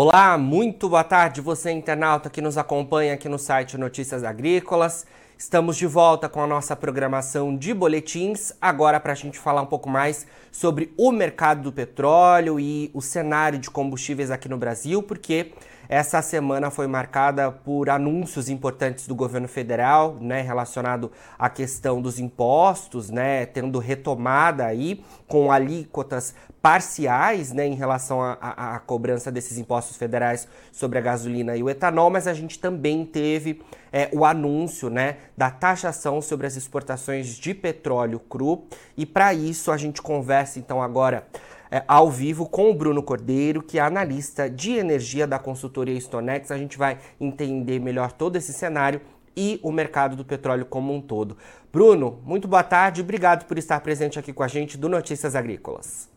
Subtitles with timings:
[0.00, 5.04] Olá, muito boa tarde, você internauta que nos acompanha aqui no site Notícias Agrícolas.
[5.36, 9.66] Estamos de volta com a nossa programação de boletins, agora para a gente falar um
[9.66, 15.02] pouco mais sobre o mercado do petróleo e o cenário de combustíveis aqui no Brasil,
[15.02, 15.50] porque
[15.88, 22.18] essa semana foi marcada por anúncios importantes do governo federal, né, relacionado à questão dos
[22.18, 29.96] impostos, né, tendo retomada aí com alíquotas parciais, né, em relação à cobrança desses impostos
[29.96, 34.90] federais sobre a gasolina e o etanol, mas a gente também teve é, o anúncio,
[34.90, 38.64] né, da taxação sobre as exportações de petróleo cru.
[38.96, 41.26] E para isso a gente conversa então agora
[41.70, 46.50] é, ao vivo com o Bruno Cordeiro, que é analista de energia da consultoria Stonex.
[46.50, 49.00] A gente vai entender melhor todo esse cenário
[49.36, 51.36] e o mercado do petróleo como um todo.
[51.72, 56.08] Bruno, muito boa tarde, obrigado por estar presente aqui com a gente do Notícias Agrícolas.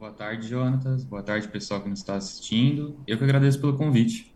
[0.00, 1.04] Boa tarde, Jonatas.
[1.04, 2.96] Boa tarde, pessoal que nos está assistindo.
[3.06, 4.33] Eu que agradeço pelo convite.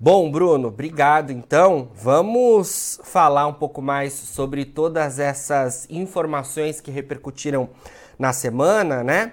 [0.00, 1.32] Bom, Bruno, obrigado.
[1.32, 7.68] Então, vamos falar um pouco mais sobre todas essas informações que repercutiram
[8.16, 9.32] na semana, né?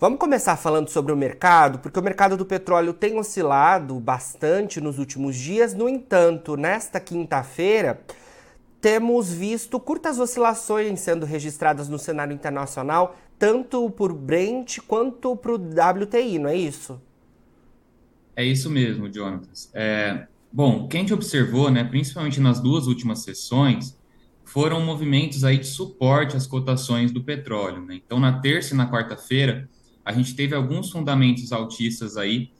[0.00, 4.98] Vamos começar falando sobre o mercado, porque o mercado do petróleo tem oscilado bastante nos
[4.98, 5.74] últimos dias.
[5.74, 8.00] No entanto, nesta quinta-feira,
[8.80, 15.54] temos visto curtas oscilações sendo registradas no cenário internacional, tanto por Brent quanto para o
[15.54, 17.00] WTI, não é isso?
[18.40, 19.70] É isso mesmo, Jonatas.
[19.74, 24.00] É, bom, quem te observou, né, principalmente nas duas últimas sessões,
[24.46, 27.84] foram movimentos aí de suporte às cotações do petróleo.
[27.84, 27.96] Né?
[27.96, 29.68] Então, na terça e na quarta-feira,
[30.02, 32.50] a gente teve alguns fundamentos altistas aí,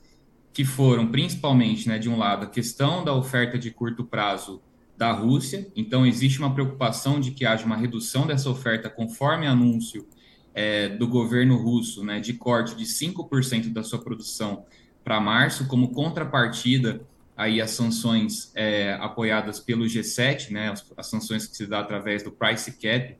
[0.52, 4.60] que foram principalmente, né, de um lado, a questão da oferta de curto prazo
[4.98, 5.66] da Rússia.
[5.74, 10.06] Então, existe uma preocupação de que haja uma redução dessa oferta conforme anúncio
[10.52, 14.66] é, do governo russo, né, de corte de 5% da sua produção
[15.04, 17.00] para março, como contrapartida
[17.40, 22.22] aí as sanções é, apoiadas pelo G7, né, as, as, sanções que se dá através
[22.22, 23.16] do price cap,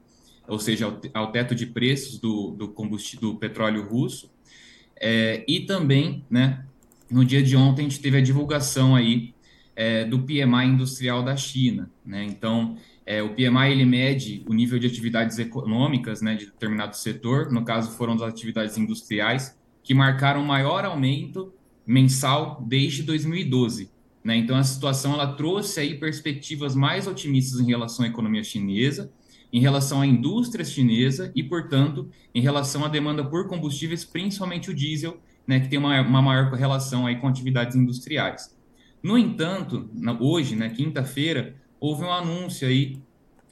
[0.46, 4.30] ou seja, ao, ao teto de preços do, do combustível do petróleo russo,
[5.00, 6.66] é, e também, né,
[7.10, 9.34] no dia de ontem a gente teve a divulgação aí
[9.74, 12.76] é, do PMI industrial da China, né, então
[13.06, 17.64] é, o PMI ele mede o nível de atividades econômicas, né, de determinado setor, no
[17.64, 21.54] caso foram das atividades industriais, que marcaram maior aumento
[21.90, 23.90] mensal desde 2012.
[24.22, 24.36] Né?
[24.36, 29.12] Então, a situação ela trouxe aí perspectivas mais otimistas em relação à economia chinesa,
[29.52, 34.74] em relação à indústria chinesa e, portanto, em relação à demanda por combustíveis, principalmente o
[34.74, 38.56] diesel, né, que tem uma, uma maior correlação aí com atividades industriais.
[39.02, 43.02] No entanto, na, hoje, na né, quinta-feira, houve um anúncio aí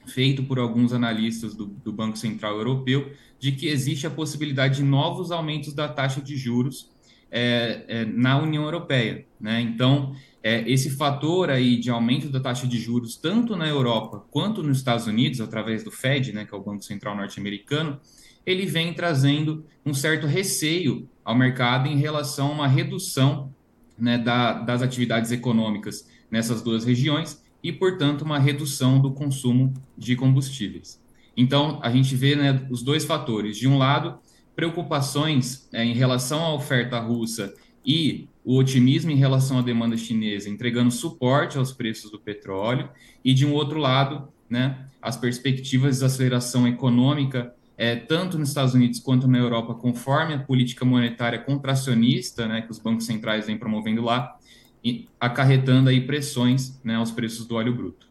[0.05, 4.83] feito por alguns analistas do, do Banco Central Europeu de que existe a possibilidade de
[4.83, 6.89] novos aumentos da taxa de juros
[7.31, 9.25] é, é, na União Europeia.
[9.39, 9.61] Né?
[9.61, 14.63] Então, é, esse fator aí de aumento da taxa de juros, tanto na Europa quanto
[14.63, 17.99] nos Estados Unidos, através do Fed, né, que é o Banco Central norte-americano,
[18.45, 23.53] ele vem trazendo um certo receio ao mercado em relação a uma redução
[23.97, 30.15] né, da, das atividades econômicas nessas duas regiões e, portanto, uma redução do consumo de
[30.15, 30.99] combustíveis.
[31.35, 33.57] Então, a gente vê né, os dois fatores.
[33.57, 34.17] De um lado,
[34.59, 37.53] preocupações é, em relação à oferta russa
[37.85, 42.89] e o otimismo em relação à demanda chinesa, entregando suporte aos preços do petróleo,
[43.23, 48.73] e de um outro lado, né, as perspectivas de aceleração econômica, é, tanto nos Estados
[48.73, 53.57] Unidos quanto na Europa, conforme a política monetária contracionista, né, que os bancos centrais vêm
[53.57, 54.37] promovendo lá,
[54.83, 58.08] e acarretando aí pressões né, aos preços do óleo bruto.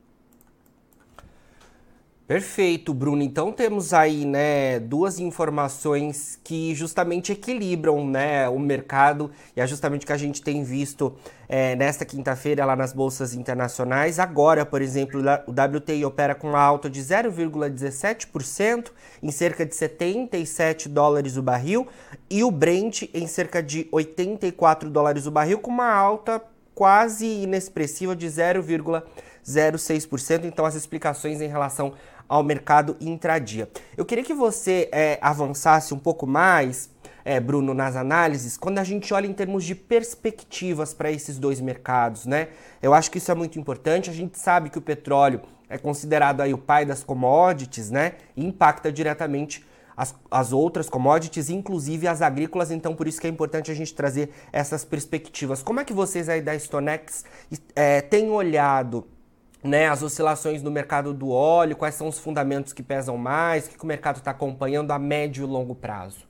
[2.28, 3.22] Perfeito, Bruno.
[3.22, 10.02] Então temos aí, né, duas informações que justamente equilibram, né, o mercado e é justamente
[10.02, 11.16] o que a gente tem visto
[11.48, 14.18] é, nesta quinta-feira lá nas bolsas internacionais.
[14.18, 18.90] Agora, por exemplo, o WTI opera com uma alta de 0,17%
[19.22, 21.88] em cerca de 77 dólares o barril
[22.28, 26.42] e o Brent em cerca de 84 dólares o barril com uma alta
[26.74, 30.44] quase inexpressiva de 0,06%.
[30.44, 31.94] Então as explicações em relação
[32.28, 33.68] ao mercado intradia.
[33.96, 36.90] Eu queria que você é, avançasse um pouco mais,
[37.24, 41.60] é, Bruno, nas análises, quando a gente olha em termos de perspectivas para esses dois
[41.60, 42.48] mercados, né?
[42.82, 44.10] Eu acho que isso é muito importante.
[44.10, 48.14] A gente sabe que o petróleo é considerado aí o pai das commodities, né?
[48.36, 49.66] E impacta diretamente
[49.96, 53.92] as, as, outras commodities, inclusive as agrícolas, então por isso que é importante a gente
[53.92, 55.60] trazer essas perspectivas.
[55.60, 57.24] Como é que vocês aí da Stonex
[57.74, 59.08] é, têm olhado
[59.62, 63.70] né, as oscilações no mercado do óleo, quais são os fundamentos que pesam mais, o
[63.70, 66.26] que, o mercado está acompanhando a médio e longo prazo?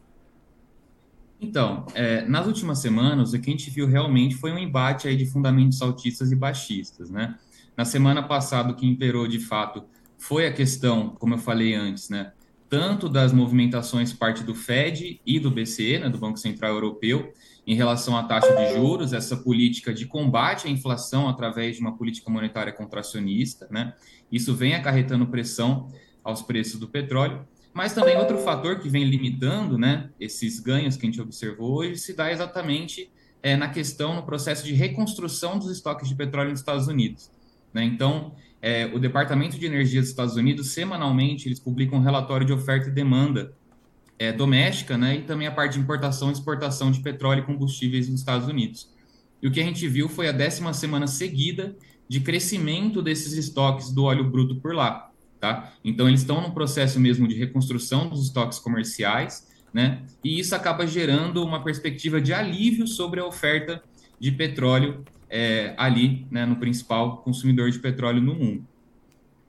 [1.41, 5.17] Então, é, nas últimas semanas, o que a gente viu realmente foi um embate aí
[5.17, 7.37] de fundamentos altistas e baixistas, né?
[7.77, 9.85] Na semana passada, o que imperou de fato
[10.17, 12.33] foi a questão, como eu falei antes, né?
[12.69, 17.33] Tanto das movimentações parte do Fed e do BCE, né, do Banco Central Europeu,
[17.67, 21.97] em relação à taxa de juros, essa política de combate à inflação através de uma
[21.97, 23.95] política monetária contracionista, né?
[24.31, 25.89] Isso vem acarretando pressão
[26.25, 27.47] aos preços do petróleo.
[27.73, 31.97] Mas também outro fator que vem limitando né, esses ganhos que a gente observou hoje
[31.97, 33.11] se dá exatamente
[33.43, 37.31] é, na questão, no processo de reconstrução dos estoques de petróleo nos Estados Unidos.
[37.73, 37.85] Né?
[37.85, 42.53] Então, é, o Departamento de Energia dos Estados Unidos, semanalmente, eles publicam um relatório de
[42.53, 43.53] oferta e demanda
[44.19, 48.09] é, doméstica né, e também a parte de importação e exportação de petróleo e combustíveis
[48.09, 48.93] nos Estados Unidos.
[49.41, 51.77] E o que a gente viu foi a décima semana seguida
[52.09, 55.13] de crescimento desses estoques do óleo bruto por lá.
[55.39, 55.73] Tá?
[55.85, 60.03] Então, eles estão no processo mesmo de reconstrução dos estoques comerciais, né?
[60.25, 63.81] E isso acaba gerando uma perspectiva de alívio sobre a oferta
[64.19, 68.67] de petróleo é, ali, né, no principal consumidor de petróleo no mundo.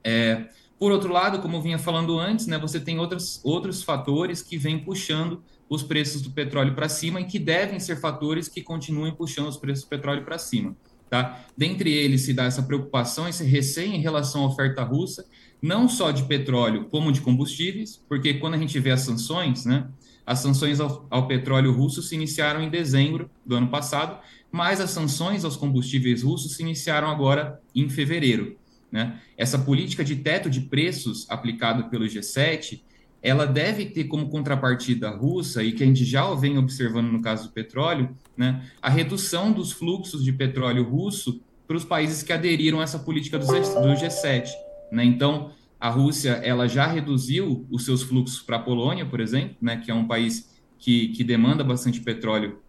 [0.02, 0.48] É,
[0.78, 4.56] por outro lado, como eu vinha falando antes, né, você tem outros, outros fatores que
[4.56, 9.14] vêm puxando os preços do petróleo para cima e que devem ser fatores que continuem
[9.14, 10.74] puxando os preços do petróleo para cima.
[11.08, 11.44] Tá?
[11.56, 15.26] Dentre eles se dá essa preocupação, esse receio em relação à oferta russa
[15.62, 19.86] não só de petróleo, como de combustíveis, porque quando a gente vê as sanções, né,
[20.26, 24.18] as sanções ao, ao, petróleo russo se iniciaram em dezembro do ano passado,
[24.50, 28.56] mas as sanções aos combustíveis russos se iniciaram agora em fevereiro.
[28.90, 29.20] Né?
[29.36, 32.80] Essa política de teto de preços aplicado pelo G7,
[33.22, 37.48] ela deve ter como contrapartida russa, e que a gente já vem observando no caso
[37.48, 42.80] do petróleo, né, a redução dos fluxos de petróleo russo para os países que aderiram
[42.80, 44.48] a essa política do G7.
[44.90, 45.04] Né?
[45.04, 49.78] Então, a Rússia ela já reduziu os seus fluxos para a Polônia, por exemplo, né,
[49.78, 52.60] que é um país que, que demanda bastante petróleo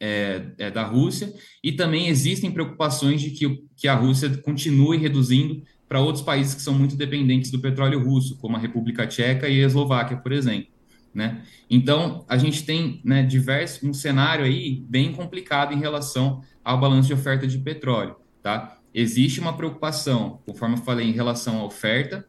[0.00, 1.32] é, é, da Rússia,
[1.62, 6.62] e também existem preocupações de que, que a Rússia continue reduzindo para outros países que
[6.62, 10.72] são muito dependentes do petróleo russo, como a República Tcheca e a Eslováquia, por exemplo.
[11.12, 11.44] Né?
[11.70, 17.08] Então, a gente tem né, diverso, um cenário aí bem complicado em relação ao balanço
[17.08, 18.16] de oferta de petróleo.
[18.42, 18.78] Tá?
[18.94, 22.24] Existe uma preocupação, conforme eu falei, em relação à oferta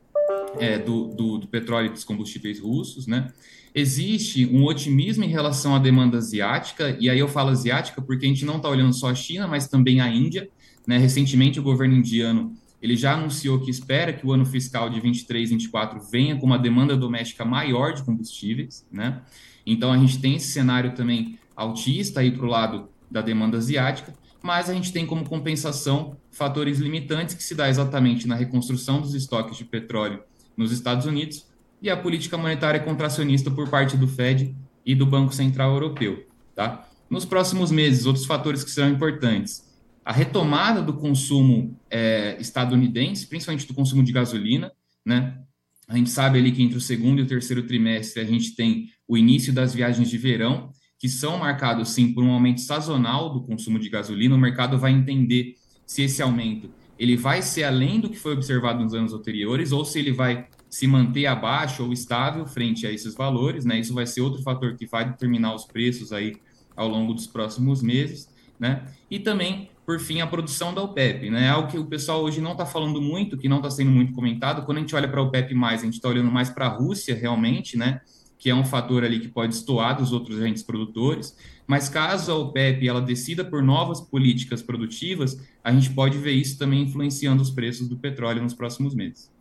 [0.60, 3.32] é, do, do, do, petróleo e dos combustíveis russos, né?
[3.74, 8.30] Existe um otimismo em relação à demanda asiática, e aí eu falo asiática porque a
[8.30, 10.50] gente não está olhando só a China, mas também a Índia.
[10.88, 10.98] Né?
[10.98, 15.50] Recentemente, o governo indiano ele já anunciou que espera que o ano fiscal de 23,
[15.50, 19.22] 24 venha com uma demanda doméstica maior de combustíveis, né?
[19.66, 24.14] Então a gente tem esse cenário também altista aí para o lado da demanda asiática
[24.46, 29.16] mas a gente tem como compensação fatores limitantes que se dá exatamente na reconstrução dos
[29.16, 30.22] estoques de petróleo
[30.56, 31.48] nos Estados Unidos
[31.82, 34.56] e a política monetária contracionista por parte do Fed
[34.86, 36.28] e do Banco Central Europeu.
[36.54, 36.88] Tá?
[37.10, 39.66] Nos próximos meses, outros fatores que serão importantes.
[40.06, 44.72] A retomada do consumo é, estadunidense, principalmente do consumo de gasolina.
[45.04, 45.40] Né?
[45.88, 48.92] A gente sabe ali que entre o segundo e o terceiro trimestre a gente tem
[49.08, 53.42] o início das viagens de verão, que são marcados sim por um aumento sazonal do
[53.42, 55.56] consumo de gasolina, o mercado vai entender
[55.86, 59.84] se esse aumento ele vai ser além do que foi observado nos anos anteriores ou
[59.84, 63.80] se ele vai se manter abaixo ou estável frente a esses valores, né?
[63.80, 66.36] Isso vai ser outro fator que vai determinar os preços aí
[66.76, 68.86] ao longo dos próximos meses, né?
[69.10, 71.50] E também, por fim, a produção da OPEP, né?
[71.50, 74.66] Algo que o pessoal hoje não está falando muito, que não está sendo muito comentado.
[74.66, 77.16] Quando a gente olha para a OPEP+, a gente está olhando mais para a Rússia
[77.16, 78.02] realmente, né?
[78.46, 81.36] Que é um fator ali que pode estoar dos outros agentes produtores,
[81.66, 86.56] mas caso a OPEP ela decida por novas políticas produtivas, a gente pode ver isso
[86.60, 89.32] também influenciando os preços do petróleo nos próximos meses.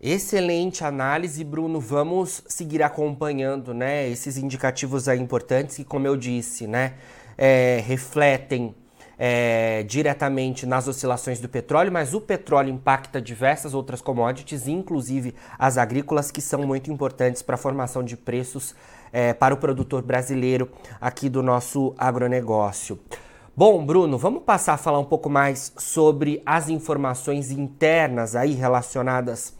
[0.00, 1.78] Excelente análise, Bruno.
[1.78, 6.94] Vamos seguir acompanhando, né, esses indicativos aí importantes que, como eu disse, né,
[7.38, 8.74] é, refletem
[9.22, 15.76] é, diretamente nas oscilações do petróleo, mas o petróleo impacta diversas outras commodities, inclusive as
[15.76, 18.74] agrícolas, que são muito importantes para a formação de preços
[19.12, 22.98] é, para o produtor brasileiro aqui do nosso agronegócio.
[23.54, 29.54] Bom, Bruno, vamos passar a falar um pouco mais sobre as informações internas aí relacionadas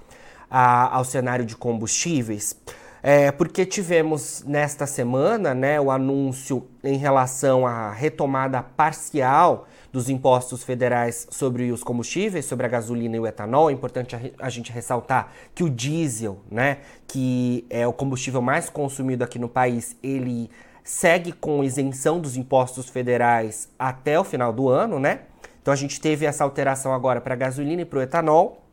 [0.50, 2.57] a, ao cenário de combustíveis.
[3.02, 10.62] É, porque tivemos nesta semana né, o anúncio em relação à retomada parcial dos impostos
[10.62, 13.71] federais sobre os combustíveis, sobre a gasolina e o etanol.
[13.71, 16.78] É importante a, a gente ressaltar que o diesel, né,
[17.09, 20.50] que é o combustível mais consumido aqui no país, ele
[20.85, 25.21] segue com isenção dos impostos federais até o final do ano, né?
[25.62, 28.64] Então a gente teve essa alteração agora para a gasolina e para o etanol.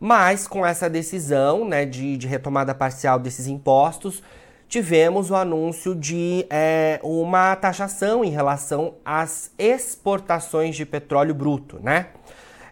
[0.00, 4.22] Mas com essa decisão né, de, de retomada parcial desses impostos,
[4.66, 12.06] tivemos o anúncio de é, uma taxação em relação às exportações de petróleo bruto, né?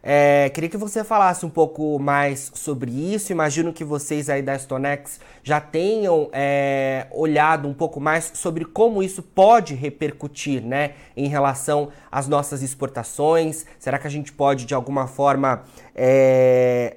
[0.02, 3.32] É, queria que você falasse um pouco mais sobre isso.
[3.32, 9.02] Imagino que vocês aí da Stonex já tenham é, olhado um pouco mais sobre como
[9.02, 13.66] isso pode repercutir né, em relação às nossas exportações.
[13.78, 16.97] Será que a gente pode, de alguma forma, é,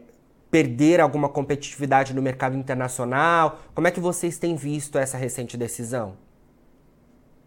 [0.52, 3.64] perder alguma competitividade no mercado internacional?
[3.74, 6.18] Como é que vocês têm visto essa recente decisão?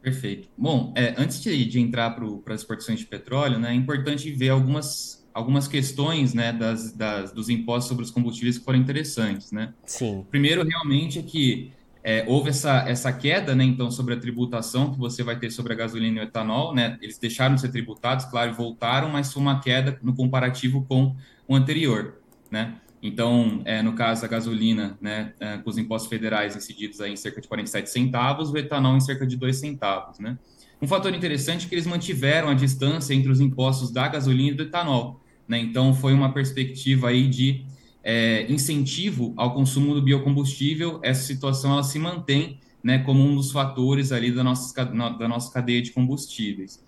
[0.01, 0.49] Perfeito.
[0.57, 4.51] Bom, é, antes de, de entrar para as exportações de petróleo, né, é importante ver
[4.51, 9.53] algumas, algumas questões né, das, das, dos impostos sobre os combustíveis que foram interessantes.
[9.53, 9.73] Né?
[9.87, 10.27] Sim.
[10.31, 14.99] Primeiro, realmente, é que é, houve essa, essa queda, né, então, sobre a tributação que
[14.99, 18.27] você vai ter sobre a gasolina e o etanol, né, eles deixaram de ser tributados,
[18.27, 21.17] claro, voltaram, mas foi uma queda no comparativo com
[21.49, 22.19] o anterior,
[22.51, 22.75] né,
[23.07, 27.17] então, é, no caso, a gasolina, né, é, com os impostos federais incididos aí em
[27.17, 30.39] cerca de 47 centavos, o etanol em cerca de 2 centavos, né.
[30.81, 34.55] Um fator interessante é que eles mantiveram a distância entre os impostos da gasolina e
[34.55, 37.67] do etanol, né, então foi uma perspectiva aí de
[38.03, 43.53] é, incentivo ao consumo do biocombustível, essa situação ela se mantém, né, como um dos
[43.53, 46.83] fatores ali da nossa, da nossa cadeia de combustíveis.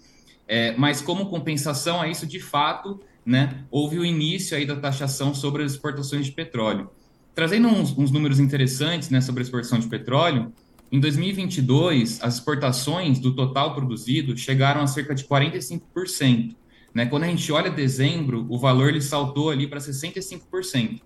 [0.49, 5.35] É, mas como compensação a isso, de fato, né, houve o início aí da taxação
[5.35, 6.89] sobre as exportações de petróleo.
[7.35, 10.53] Trazendo uns, uns números interessantes né, sobre a exportação de petróleo,
[10.91, 16.55] em 2022, as exportações do total produzido chegaram a cerca de 45%.
[16.95, 17.07] Né?
[17.07, 21.01] Quando a gente olha dezembro, o valor ele saltou ali para 65%.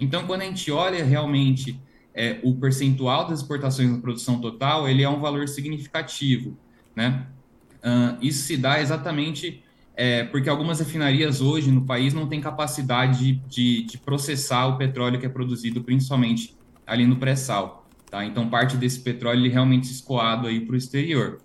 [0.00, 1.78] Então, quando a gente olha realmente
[2.14, 6.56] é, o percentual das exportações na produção total, ele é um valor significativo.
[6.96, 7.26] Né?
[7.78, 9.62] Uh, isso se dá exatamente
[10.00, 15.18] é, porque algumas refinarias hoje no país não têm capacidade de, de, processar o petróleo
[15.18, 17.84] que é produzido principalmente ali no pré-sal.
[18.08, 18.24] Tá?
[18.24, 21.40] Então, parte desse petróleo ele realmente escoado aí para o exterior.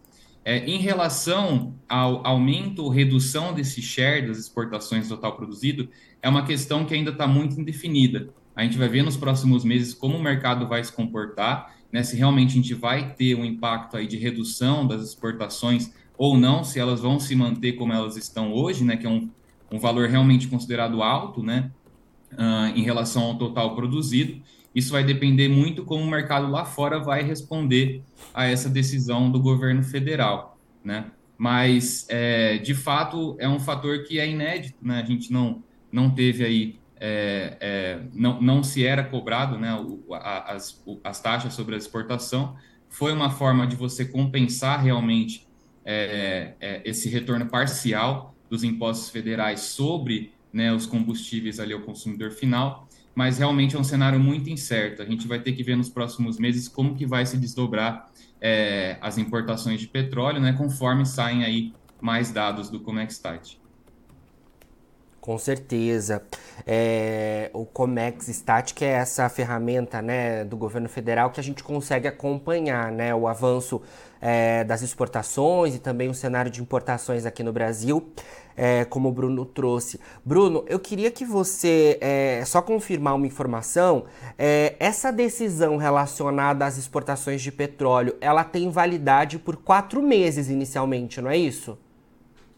[0.45, 5.89] É, em relação ao aumento ou redução desse share das exportações total produzido,
[6.21, 8.29] é uma questão que ainda está muito indefinida.
[8.55, 12.15] A gente vai ver nos próximos meses como o mercado vai se comportar, né, se
[12.15, 15.91] realmente a gente vai ter um impacto aí de redução das exportações
[16.23, 19.29] ou não, se elas vão se manter como elas estão hoje, né, que é um,
[19.69, 21.69] um valor realmente considerado alto, né,
[22.31, 24.41] uh, em relação ao total produzido.
[24.73, 28.01] Isso vai depender muito como o mercado lá fora vai responder
[28.33, 31.11] a essa decisão do governo federal, né?
[31.37, 35.01] Mas, é, de fato, é um fator que é inédito, né?
[35.01, 35.61] A gente não,
[35.91, 41.01] não teve aí, é, é, não, não se era cobrado, né, o, a, as, o,
[41.03, 42.55] as taxas sobre a exportação.
[42.89, 45.45] Foi uma forma de você compensar realmente
[45.85, 52.31] é, é, esse retorno parcial dos impostos federais sobre né, os combustíveis ali ao consumidor
[52.31, 55.01] final, mas realmente é um cenário muito incerto.
[55.01, 58.09] A gente vai ter que ver nos próximos meses como que vai se desdobrar
[58.39, 63.57] é, as importações de petróleo, né, conforme saem aí mais dados do Comexstat.
[65.23, 66.21] Com certeza.
[66.67, 71.63] É, o Comex Stat, que é essa ferramenta né, do governo federal que a gente
[71.63, 73.81] consegue acompanhar né, o avanço
[74.19, 78.11] é, das exportações e também o cenário de importações aqui no Brasil,
[78.57, 79.97] é, como o Bruno trouxe.
[80.25, 84.03] Bruno, eu queria que você é, só confirmar uma informação.
[84.37, 91.21] É, essa decisão relacionada às exportações de petróleo, ela tem validade por quatro meses inicialmente,
[91.21, 91.77] não é isso?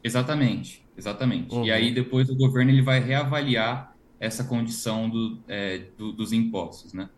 [0.03, 0.84] Exatamente.
[0.97, 1.53] Exatamente.
[1.53, 1.65] Uhum.
[1.65, 6.93] E aí depois o governo ele vai reavaliar essa condição do, é, do, dos impostos,
[6.93, 7.09] né?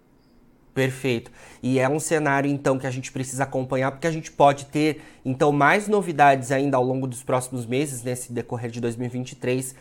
[0.73, 1.31] Perfeito.
[1.63, 5.01] E é um cenário, então, que a gente precisa acompanhar, porque a gente pode ter,
[5.25, 9.73] então, mais novidades ainda ao longo dos próximos meses, nesse decorrer de 2023,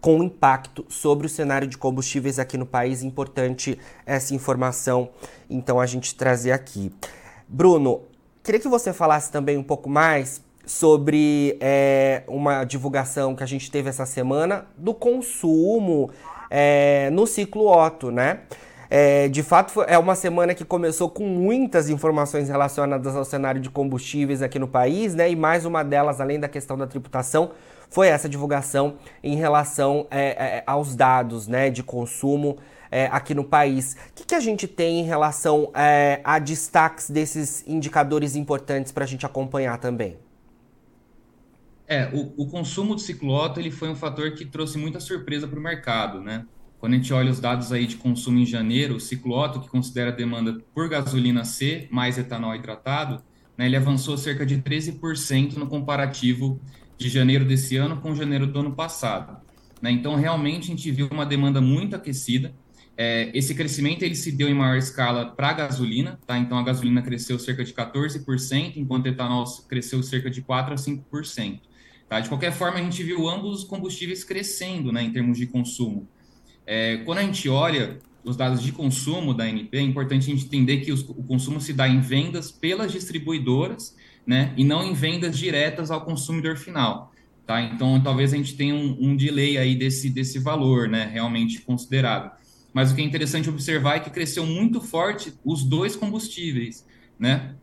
[0.00, 3.04] com impacto sobre o cenário de combustíveis aqui no país.
[3.04, 5.10] Importante essa informação,
[5.48, 6.92] então, a gente trazer aqui.
[7.46, 8.02] Bruno,
[8.42, 13.70] queria que você falasse também um pouco mais sobre é, uma divulgação que a gente
[13.70, 16.10] teve essa semana do consumo
[16.50, 18.40] é, no ciclo Otto, né?
[18.94, 23.70] É, de fato, é uma semana que começou com muitas informações relacionadas ao cenário de
[23.70, 25.30] combustíveis aqui no país, né?
[25.30, 27.52] E mais uma delas, além da questão da tributação,
[27.88, 32.58] foi essa divulgação em relação é, é, aos dados né, de consumo
[32.90, 33.96] é, aqui no país.
[34.10, 39.04] O que, que, a gente tem em relação é, a destaques desses indicadores importantes para
[39.04, 40.18] a gente acompanhar também?
[41.92, 45.58] É, o, o consumo de cicloto ele foi um fator que trouxe muita surpresa para
[45.58, 46.46] o mercado, né?
[46.78, 50.10] Quando a gente olha os dados aí de consumo em janeiro, o cicloto, que considera
[50.10, 53.22] a demanda por gasolina C mais etanol hidratado,
[53.58, 56.58] né, ele avançou cerca de 13% no comparativo
[56.96, 59.42] de janeiro desse ano com janeiro do ano passado.
[59.82, 59.90] Né?
[59.90, 62.54] Então, realmente, a gente viu uma demanda muito aquecida.
[62.96, 66.38] É, esse crescimento ele se deu em maior escala para a gasolina, tá?
[66.38, 70.76] Então a gasolina cresceu cerca de 14%, enquanto o etanol cresceu cerca de 4 a
[70.76, 71.60] 5%.
[72.12, 72.20] Tá?
[72.20, 76.06] De qualquer forma, a gente viu ambos os combustíveis crescendo né, em termos de consumo.
[76.66, 80.44] É, quando a gente olha os dados de consumo da NP, é importante a gente
[80.44, 84.92] entender que os, o consumo se dá em vendas pelas distribuidoras né, e não em
[84.92, 87.14] vendas diretas ao consumidor final.
[87.46, 87.62] Tá?
[87.62, 92.30] Então, talvez a gente tenha um, um delay aí desse, desse valor né, realmente considerado.
[92.74, 96.86] Mas o que é interessante observar é que cresceu muito forte os dois combustíveis,
[97.18, 97.54] né?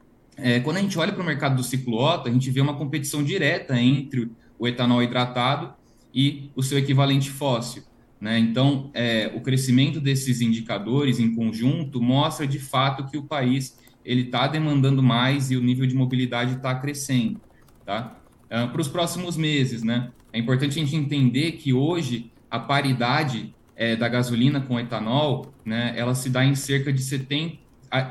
[0.41, 2.75] É, quando a gente olha para o mercado do ciclo Otto, a gente vê uma
[2.75, 5.73] competição direta entre o etanol hidratado
[6.13, 7.83] e o seu equivalente fóssil.
[8.19, 8.37] Né?
[8.39, 14.23] Então, é, o crescimento desses indicadores em conjunto mostra de fato que o país ele
[14.23, 17.39] está demandando mais e o nível de mobilidade está crescendo.
[17.85, 18.17] Tá?
[18.45, 20.11] Uh, para os próximos meses, né?
[20.33, 25.93] é importante a gente entender que hoje a paridade é, da gasolina com etanol, né,
[25.95, 27.57] ela se dá em cerca de 70,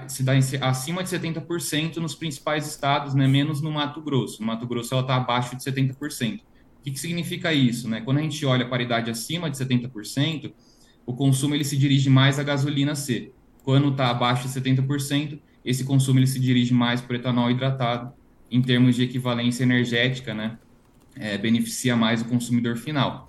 [0.08, 0.32] se dá
[0.62, 4.40] acima de 70% nos principais estados, né, menos no Mato Grosso.
[4.40, 6.40] No Mato Grosso ela está abaixo de 70%.
[6.40, 7.88] O que, que significa isso?
[7.88, 8.00] Né?
[8.00, 10.52] Quando a gente olha a paridade acima de 70%,
[11.06, 13.32] o consumo ele se dirige mais à gasolina C.
[13.62, 18.12] Quando está abaixo de 70%, esse consumo ele se dirige mais para o etanol hidratado,
[18.50, 20.58] em termos de equivalência energética, né?
[21.14, 23.28] É, beneficia mais o consumidor final.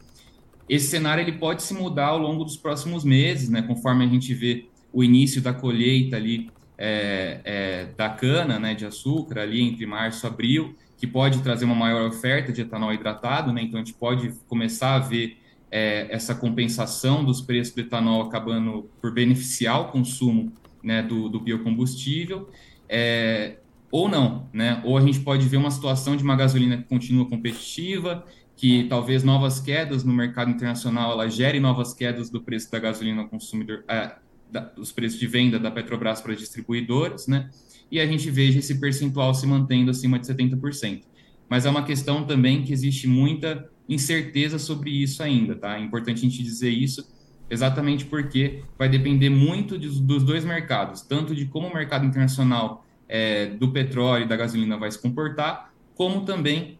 [0.70, 4.32] Esse cenário ele pode se mudar ao longo dos próximos meses, né, conforme a gente
[4.36, 9.86] vê o início da colheita ali é, é, da cana, né, de açúcar ali entre
[9.86, 13.84] março e abril, que pode trazer uma maior oferta de etanol hidratado, né, então a
[13.84, 15.38] gente pode começar a ver
[15.72, 20.52] é, essa compensação dos preços do etanol acabando por beneficiar o consumo
[20.84, 22.50] né, do, do biocombustível,
[22.88, 23.58] é,
[23.92, 24.82] ou não, né?
[24.86, 28.24] Ou a gente pode ver uma situação de uma gasolina que continua competitiva
[28.56, 33.22] que talvez novas quedas no mercado internacional ela gere novas quedas do preço da gasolina
[33.22, 34.16] ao consumidor, é,
[34.52, 37.50] da, dos preços de venda da Petrobras para distribuidores, né?
[37.92, 41.02] E a gente veja esse percentual se mantendo acima de 70%.
[41.50, 45.78] Mas é uma questão também que existe muita incerteza sobre isso ainda, tá?
[45.78, 47.10] É importante a gente dizer isso,
[47.50, 52.86] exatamente porque vai depender muito de, dos dois mercados, tanto de como o mercado internacional
[53.08, 56.78] é, do petróleo e da gasolina vai se comportar, como também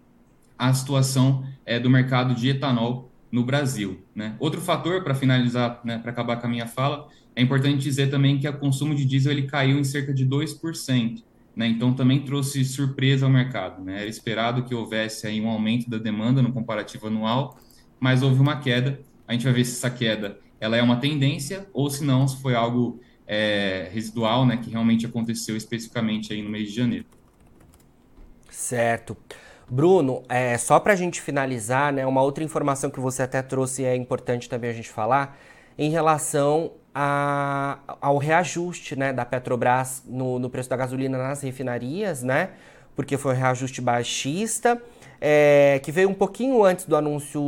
[0.56, 4.04] a situação é, do mercado de etanol no Brasil.
[4.14, 4.36] Né?
[4.40, 7.08] Outro fator, para finalizar, né, para acabar com a minha fala,
[7.40, 11.24] é importante dizer também que o consumo de diesel ele caiu em cerca de 2%.
[11.56, 11.68] Né?
[11.68, 13.82] Então, também trouxe surpresa ao mercado.
[13.82, 14.02] Né?
[14.02, 17.58] Era esperado que houvesse aí um aumento da demanda no comparativo anual,
[17.98, 19.00] mas houve uma queda.
[19.26, 22.42] A gente vai ver se essa queda ela é uma tendência ou se não, se
[22.42, 27.06] foi algo é, residual, né, que realmente aconteceu especificamente aí no mês de janeiro.
[28.50, 29.16] Certo.
[29.70, 33.84] Bruno, é, só para a gente finalizar, né, uma outra informação que você até trouxe
[33.84, 35.40] e é importante também a gente falar,
[35.80, 42.22] em relação a, ao reajuste né, da Petrobras no, no, preço da gasolina nas refinarias,
[42.22, 42.50] né?
[42.98, 44.82] Porque foi um reajuste baixista,
[45.22, 47.42] é, que veio um pouquinho antes do anúncio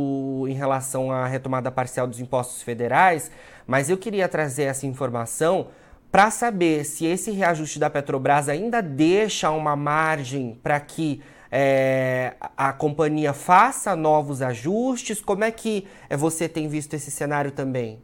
[0.48, 3.30] em relação à retomada parcial dos impostos federais,
[3.66, 5.66] mas eu queria trazer essa informação
[6.10, 12.72] para saber se esse reajuste da Petrobras ainda deixa uma margem para que é, a
[12.72, 15.20] companhia faça novos ajustes?
[15.20, 18.00] Como é que é, você tem visto esse cenário também?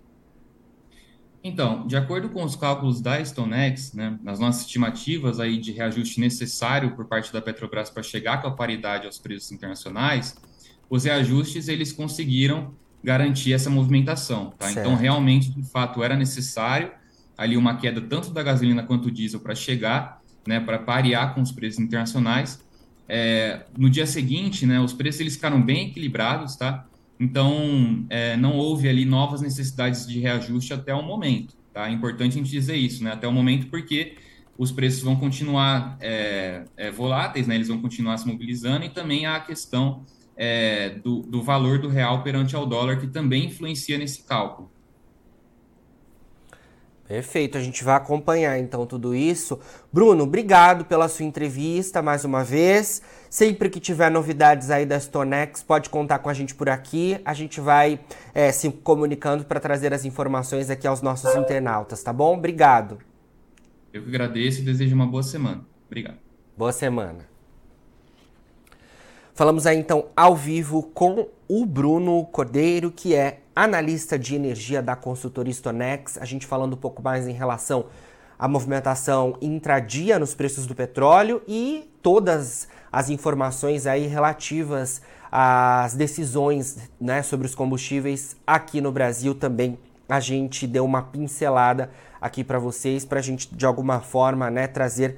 [1.43, 6.21] Então, de acordo com os cálculos da StoneX, né, nas nossas estimativas aí de reajuste
[6.21, 10.37] necessário por parte da Petrobras para chegar com a paridade aos preços internacionais,
[10.91, 14.53] os reajustes eles conseguiram garantir essa movimentação.
[14.59, 14.71] Tá?
[14.73, 16.91] Então, realmente, de fato, era necessário
[17.37, 21.41] ali uma queda tanto da gasolina quanto do diesel para chegar, né, para parear com
[21.41, 22.61] os preços internacionais.
[23.09, 26.88] É, no dia seguinte, né, os preços eles ficaram bem equilibrados, tá?
[27.21, 31.89] Então, é, não houve ali novas necessidades de reajuste até o momento, tá?
[31.89, 33.13] É importante a gente dizer isso, né?
[33.13, 34.17] Até o momento, porque
[34.57, 37.57] os preços vão continuar é, é voláteis, né?
[37.57, 40.05] Eles vão continuar se mobilizando e também há a questão
[40.37, 44.71] é, do, do valor do real perante ao dólar, que também influencia nesse cálculo.
[47.09, 49.59] Perfeito, a gente vai acompanhar então tudo isso.
[49.91, 53.01] Bruno, obrigado pela sua entrevista mais uma vez.
[53.31, 57.19] Sempre que tiver novidades aí da Stonex, pode contar com a gente por aqui.
[57.25, 57.99] A gente vai
[58.35, 62.37] é, se comunicando para trazer as informações aqui aos nossos internautas, tá bom?
[62.37, 62.99] Obrigado.
[63.91, 65.65] Eu que agradeço e desejo uma boa semana.
[65.87, 66.19] Obrigado.
[66.59, 67.27] Boa semana.
[69.35, 74.95] Falamos aí então ao vivo com o Bruno Cordeiro, que é analista de energia da
[74.95, 77.87] consultoria Stonex, a gente falando um pouco mais em relação
[78.39, 86.89] à movimentação intradia nos preços do petróleo e todas as informações aí relativas às decisões
[87.01, 89.77] né, sobre os combustíveis aqui no Brasil também
[90.09, 91.91] a gente deu uma pincelada
[92.21, 95.17] aqui para vocês, para a gente de alguma forma né, trazer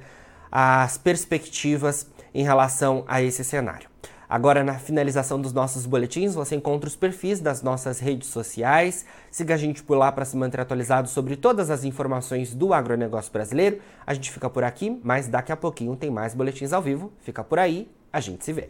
[0.51, 3.90] as perspectivas em relação a esse cenário.
[4.31, 9.05] Agora, na finalização dos nossos boletins, você encontra os perfis das nossas redes sociais.
[9.29, 13.29] Siga a gente por lá para se manter atualizado sobre todas as informações do agronegócio
[13.29, 13.81] brasileiro.
[14.07, 17.11] A gente fica por aqui, mas daqui a pouquinho tem mais boletins ao vivo.
[17.19, 18.69] Fica por aí, a gente se vê.